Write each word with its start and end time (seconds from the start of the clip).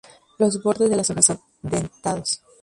Los 0.39 0.63
bordes 0.63 0.89
de 0.89 0.95
las 0.95 1.11
hojas 1.11 1.25
son 1.25 1.39
dentados. 1.61 2.41